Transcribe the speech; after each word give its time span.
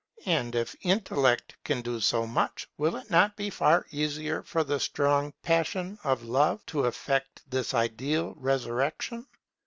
And 0.25 0.55
if 0.55 0.75
intellect 0.81 1.55
can 1.63 1.83
do 1.83 1.99
so 1.99 2.25
much, 2.25 2.67
will 2.75 2.95
it 2.95 3.11
not 3.11 3.35
be 3.37 3.51
far 3.51 3.85
easier 3.91 4.41
for 4.41 4.63
the 4.63 4.79
strong 4.79 5.31
passion 5.43 5.99
of 6.03 6.23
Love 6.23 6.65
to 6.73 6.85
effect 6.85 7.43
this 7.47 7.75
ideal 7.75 8.33
resurrection? 8.37 9.27